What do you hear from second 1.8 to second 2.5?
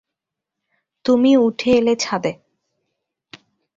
ছাদে।